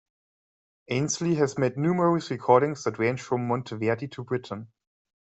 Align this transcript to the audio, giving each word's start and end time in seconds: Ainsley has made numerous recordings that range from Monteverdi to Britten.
Ainsley 0.89 1.35
has 1.35 1.59
made 1.59 1.77
numerous 1.77 2.31
recordings 2.31 2.83
that 2.85 2.97
range 2.97 3.21
from 3.21 3.47
Monteverdi 3.47 4.09
to 4.13 4.23
Britten. 4.23 4.69